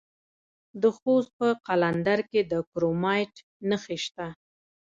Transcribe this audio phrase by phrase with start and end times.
[0.81, 3.33] د خوست په قلندر کې د کرومایټ
[3.69, 4.27] نښې شته.